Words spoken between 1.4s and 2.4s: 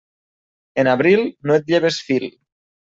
no et lleves fil.